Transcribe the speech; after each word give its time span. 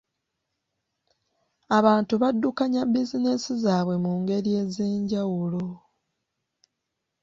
Abantu 1.77 2.13
baddukanya 2.21 2.81
bizinensi 2.91 3.51
zaabwe 3.63 3.95
mu 4.03 4.11
ngeri 4.19 4.51
ez'enjawulo. 4.61 5.65